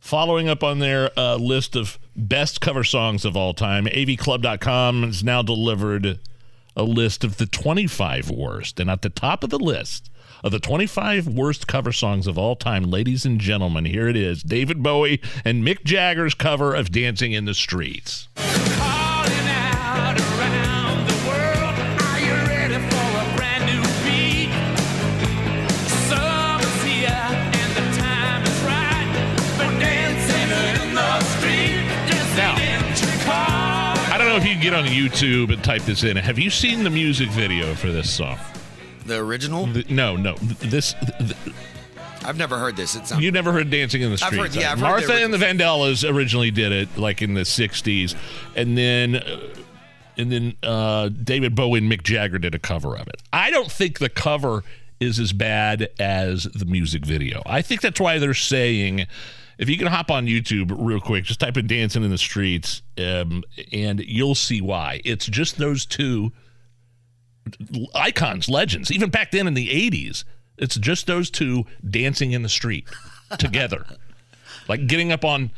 Following 0.00 0.48
up 0.48 0.64
on 0.64 0.78
their 0.78 1.10
uh, 1.16 1.36
list 1.36 1.76
of 1.76 1.98
best 2.16 2.60
cover 2.60 2.82
songs 2.82 3.24
of 3.26 3.36
all 3.36 3.52
time, 3.52 3.84
avclub.com 3.84 5.02
has 5.02 5.22
now 5.22 5.42
delivered 5.42 6.18
a 6.74 6.82
list 6.82 7.22
of 7.22 7.36
the 7.36 7.46
25 7.46 8.30
worst. 8.30 8.80
And 8.80 8.90
at 8.90 9.02
the 9.02 9.10
top 9.10 9.44
of 9.44 9.50
the 9.50 9.58
list 9.58 10.10
of 10.42 10.52
the 10.52 10.58
25 10.58 11.28
worst 11.28 11.66
cover 11.66 11.92
songs 11.92 12.26
of 12.26 12.38
all 12.38 12.56
time, 12.56 12.84
ladies 12.84 13.26
and 13.26 13.38
gentlemen, 13.38 13.84
here 13.84 14.08
it 14.08 14.16
is 14.16 14.42
David 14.42 14.82
Bowie 14.82 15.20
and 15.44 15.62
Mick 15.62 15.84
Jagger's 15.84 16.34
cover 16.34 16.74
of 16.74 16.90
Dancing 16.90 17.32
in 17.32 17.44
the 17.44 17.54
Streets. 17.54 18.28
Can 34.60 34.72
get 34.72 34.78
on 34.78 34.86
YouTube 34.86 35.52
and 35.52 35.62
type 35.64 35.82
this 35.82 36.04
in. 36.04 36.16
Have 36.16 36.38
you 36.38 36.50
seen 36.50 36.84
the 36.84 36.90
music 36.90 37.28
video 37.30 37.74
for 37.74 37.90
this 37.90 38.10
song? 38.10 38.38
The 39.06 39.16
original? 39.16 39.66
The, 39.66 39.84
no, 39.88 40.16
no. 40.16 40.34
This. 40.34 40.92
The, 40.92 41.34
I've 42.24 42.36
never 42.36 42.58
heard 42.58 42.76
this. 42.76 42.94
It 42.94 43.06
sounds. 43.06 43.22
You 43.22 43.32
never 43.32 43.52
heard 43.52 43.70
"Dancing 43.70 44.02
in 44.02 44.10
the 44.10 44.18
Streets"? 44.18 44.34
I've 44.34 44.40
heard, 44.40 44.54
yeah, 44.54 44.72
I've 44.72 44.80
Martha 44.80 45.12
heard 45.12 45.22
and 45.22 45.32
the 45.32 45.38
Vandellas 45.38 46.08
originally 46.08 46.50
did 46.50 46.72
it, 46.72 46.98
like 46.98 47.22
in 47.22 47.34
the 47.34 47.42
'60s, 47.42 48.14
and 48.54 48.76
then, 48.76 49.16
uh, 49.16 49.40
and 50.18 50.30
then 50.30 50.56
uh, 50.62 51.08
David 51.08 51.54
Bowie 51.54 51.78
and 51.78 51.90
Mick 51.90 52.02
Jagger 52.02 52.38
did 52.38 52.54
a 52.54 52.58
cover 52.58 52.96
of 52.96 53.08
it. 53.08 53.22
I 53.32 53.50
don't 53.50 53.70
think 53.72 53.98
the 53.98 54.10
cover 54.10 54.62
is 55.00 55.18
as 55.18 55.32
bad 55.32 55.88
as 55.98 56.44
the 56.44 56.66
music 56.66 57.06
video. 57.06 57.42
I 57.46 57.62
think 57.62 57.80
that's 57.80 57.98
why 57.98 58.18
they're 58.18 58.34
saying 58.34 59.06
if 59.60 59.68
you 59.68 59.76
can 59.76 59.88
hop 59.88 60.10
on 60.10 60.24
YouTube 60.24 60.74
real 60.76 61.00
quick, 61.00 61.24
just 61.24 61.38
type 61.38 61.58
in 61.58 61.66
"Dancing 61.66 62.02
in 62.02 62.10
the 62.10 62.18
Streets," 62.18 62.80
um, 62.96 63.44
and 63.72 64.00
you'll 64.00 64.34
see 64.34 64.62
why. 64.62 65.02
It's 65.04 65.26
just 65.26 65.58
those 65.58 65.84
two 65.84 66.32
icons, 67.94 68.48
legends. 68.48 68.90
Even 68.90 69.10
back 69.10 69.30
then 69.30 69.46
in 69.46 69.52
the 69.52 69.68
'80s, 69.68 70.24
it's 70.56 70.76
just 70.76 71.06
those 71.06 71.30
two 71.30 71.66
dancing 71.88 72.32
in 72.32 72.42
the 72.42 72.48
street 72.48 72.88
together, 73.38 73.84
like 74.68 74.86
getting 74.86 75.12
up 75.12 75.26
on 75.26 75.50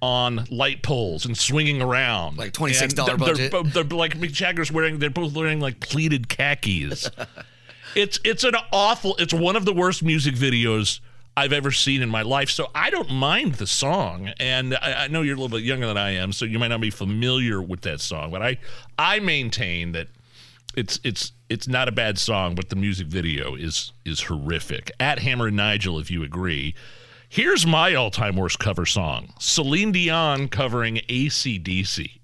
on 0.00 0.46
light 0.50 0.82
poles 0.82 1.26
and 1.26 1.36
swinging 1.36 1.82
around. 1.82 2.38
Like 2.38 2.54
twenty 2.54 2.72
six 2.72 2.94
dollar 2.94 3.18
budget. 3.18 3.52
They're, 3.52 3.62
they're, 3.62 3.84
like 3.84 4.18
Mick 4.18 4.32
Jagger's 4.32 4.72
wearing. 4.72 5.00
They're 5.00 5.10
both 5.10 5.34
wearing 5.34 5.60
like 5.60 5.80
pleated 5.80 6.30
khakis. 6.30 7.10
it's 7.94 8.18
it's 8.24 8.42
an 8.42 8.54
awful. 8.72 9.16
It's 9.18 9.34
one 9.34 9.54
of 9.54 9.66
the 9.66 9.74
worst 9.74 10.02
music 10.02 10.34
videos 10.34 11.00
I've 11.40 11.54
ever 11.54 11.70
seen 11.70 12.02
in 12.02 12.10
my 12.10 12.20
life. 12.20 12.50
So 12.50 12.70
I 12.74 12.90
don't 12.90 13.10
mind 13.10 13.54
the 13.54 13.66
song, 13.66 14.30
and 14.38 14.74
I, 14.74 15.04
I, 15.04 15.08
know 15.08 15.22
you're 15.22 15.36
a 15.36 15.40
little 15.40 15.56
bit 15.56 15.64
younger 15.64 15.86
than 15.86 15.96
I 15.96 16.10
am, 16.10 16.34
so 16.34 16.44
you 16.44 16.58
might 16.58 16.68
not 16.68 16.82
be 16.82 16.90
familiar 16.90 17.62
with 17.62 17.80
that 17.80 18.02
song. 18.02 18.30
But 18.30 18.42
I 18.42 18.58
I 18.98 19.20
maintain 19.20 19.92
that 19.92 20.08
it's 20.76 21.00
it's 21.02 21.32
it's 21.48 21.66
not 21.66 21.88
a 21.88 21.92
bad 21.92 22.18
song, 22.18 22.54
but 22.54 22.68
the 22.68 22.76
music 22.76 23.06
video 23.06 23.54
is 23.54 23.92
is 24.04 24.20
horrific. 24.20 24.90
At 25.00 25.20
Hammer 25.20 25.46
and 25.46 25.56
Nigel, 25.56 25.98
if 25.98 26.10
you 26.10 26.22
agree. 26.22 26.74
Here's 27.30 27.64
my 27.66 27.94
all-time 27.94 28.36
worst 28.36 28.58
cover 28.58 28.84
song: 28.84 29.32
Celine 29.38 29.92
Dion 29.92 30.48
covering 30.48 30.96
ACDC. 31.08 32.20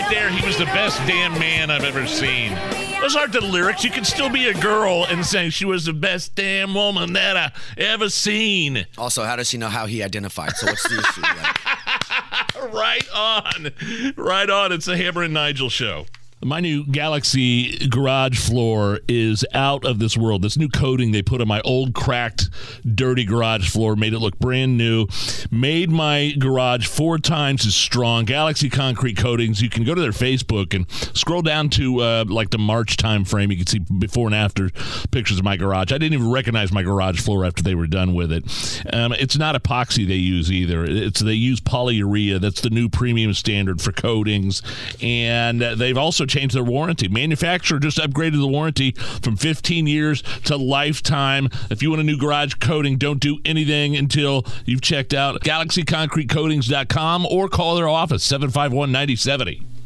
Right 0.00 0.10
there. 0.10 0.30
He 0.30 0.44
was 0.46 0.56
the 0.56 0.64
best 0.66 0.98
damn 1.06 1.32
man 1.38 1.70
I've 1.70 1.84
ever 1.84 2.06
seen. 2.06 2.54
Those 3.00 3.16
aren't 3.16 3.32
the 3.32 3.40
lyrics. 3.40 3.82
You 3.84 3.90
can 3.90 4.04
still 4.04 4.30
be 4.30 4.48
a 4.48 4.54
girl 4.54 5.04
and 5.08 5.24
say 5.24 5.50
she 5.50 5.64
was 5.64 5.86
the 5.86 5.92
best 5.92 6.34
damn 6.34 6.74
woman 6.74 7.14
that 7.14 7.36
I 7.36 7.52
ever 7.76 8.08
seen. 8.08 8.86
Also, 8.96 9.24
how 9.24 9.36
does 9.36 9.48
she 9.48 9.58
know 9.58 9.68
how 9.68 9.86
he 9.86 10.02
identified? 10.02 10.56
So 10.56 10.66
what's 10.66 10.88
the 10.88 10.98
issue? 10.98 12.68
right 12.76 13.08
on. 13.14 14.14
Right 14.16 14.50
on. 14.50 14.72
It's 14.72 14.86
the 14.86 14.96
Hammer 14.96 15.22
and 15.22 15.34
Nigel 15.34 15.70
show. 15.70 16.06
My 16.44 16.60
new 16.60 16.86
Galaxy 16.86 17.88
garage 17.88 18.38
floor 18.38 19.00
is 19.08 19.44
out 19.54 19.84
of 19.84 19.98
this 19.98 20.16
world. 20.16 20.42
This 20.42 20.56
new 20.56 20.68
coating 20.68 21.10
they 21.10 21.20
put 21.20 21.40
on 21.40 21.48
my 21.48 21.60
old 21.62 21.94
cracked, 21.94 22.48
dirty 22.94 23.24
garage 23.24 23.68
floor 23.68 23.96
made 23.96 24.12
it 24.12 24.20
look 24.20 24.38
brand 24.38 24.78
new. 24.78 25.08
Made 25.50 25.90
my 25.90 26.32
garage 26.38 26.86
four 26.86 27.18
times 27.18 27.66
as 27.66 27.74
strong. 27.74 28.24
Galaxy 28.24 28.70
concrete 28.70 29.16
coatings. 29.16 29.60
You 29.60 29.68
can 29.68 29.82
go 29.82 29.96
to 29.96 30.00
their 30.00 30.12
Facebook 30.12 30.74
and 30.74 30.88
scroll 31.16 31.42
down 31.42 31.70
to 31.70 32.00
uh, 32.02 32.24
like 32.28 32.50
the 32.50 32.58
March 32.58 32.96
time 32.96 33.24
frame. 33.24 33.50
You 33.50 33.56
can 33.56 33.66
see 33.66 33.80
before 33.80 34.28
and 34.28 34.34
after 34.34 34.70
pictures 35.10 35.38
of 35.38 35.44
my 35.44 35.56
garage. 35.56 35.92
I 35.92 35.98
didn't 35.98 36.14
even 36.14 36.30
recognize 36.30 36.70
my 36.70 36.84
garage 36.84 37.20
floor 37.20 37.44
after 37.44 37.64
they 37.64 37.74
were 37.74 37.88
done 37.88 38.14
with 38.14 38.30
it. 38.30 38.44
Um, 38.92 39.12
it's 39.12 39.36
not 39.36 39.60
epoxy 39.60 40.06
they 40.06 40.14
use 40.14 40.52
either. 40.52 40.84
It's 40.84 41.18
they 41.18 41.32
use 41.32 41.60
polyurea. 41.60 42.40
That's 42.40 42.60
the 42.60 42.70
new 42.70 42.88
premium 42.88 43.34
standard 43.34 43.82
for 43.82 43.90
coatings, 43.90 44.62
and 45.02 45.60
they've 45.60 45.98
also 45.98 46.27
changed 46.28 46.54
their 46.54 46.62
warranty. 46.64 47.08
Manufacturer 47.08 47.78
just 47.78 47.98
upgraded 47.98 48.38
the 48.38 48.46
warranty 48.46 48.92
from 49.22 49.36
15 49.36 49.86
years 49.86 50.22
to 50.44 50.56
lifetime. 50.56 51.48
If 51.70 51.82
you 51.82 51.90
want 51.90 52.00
a 52.00 52.04
new 52.04 52.18
garage 52.18 52.54
coating, 52.54 52.98
don't 52.98 53.20
do 53.20 53.38
anything 53.44 53.96
until 53.96 54.44
you've 54.64 54.82
checked 54.82 55.14
out 55.14 55.40
galaxyconcretecoatings.com 55.42 57.26
or 57.26 57.48
call 57.48 57.76
their 57.76 57.88
office 57.88 58.22
751 58.24 58.92
9070. 58.92 59.77